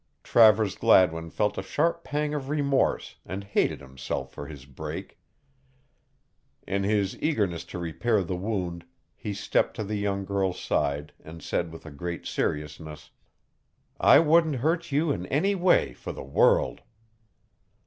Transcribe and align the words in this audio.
Travers 0.23 0.75
Gladwin 0.75 1.29
felt 1.29 1.59
a 1.59 1.61
sharp 1.61 2.03
pang 2.03 2.33
of 2.33 2.49
remorse 2.49 3.17
and 3.23 3.43
hated 3.43 3.81
himself 3.81 4.31
for 4.31 4.47
his 4.47 4.65
break. 4.65 5.19
In 6.65 6.83
his 6.83 7.21
eagerness 7.21 7.63
to 7.65 7.77
repair 7.77 8.23
the 8.23 8.35
wound, 8.35 8.83
he 9.15 9.31
stepped 9.31 9.75
to 9.75 9.83
the 9.83 9.97
young 9.97 10.25
girl's 10.25 10.59
side 10.59 11.13
and 11.23 11.43
said 11.43 11.71
with 11.71 11.83
great 11.97 12.25
seriousness: 12.25 13.11
"I 13.99 14.17
wouldn't 14.17 14.55
hurt 14.55 14.91
you 14.91 15.11
in 15.11 15.27
any 15.27 15.53
way 15.53 15.93
for 15.93 16.11
the 16.11 16.23
world." 16.23 16.81